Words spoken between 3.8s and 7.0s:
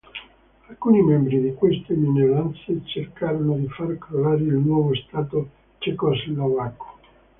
crollare il nuovo Stato cecoslovacco.